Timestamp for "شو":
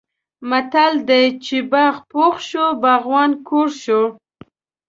2.49-2.65, 3.83-4.01